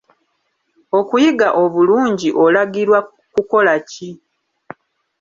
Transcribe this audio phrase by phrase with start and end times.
[0.99, 2.99] Okuyiga obulungi olagirwa
[3.33, 4.09] kukola ki?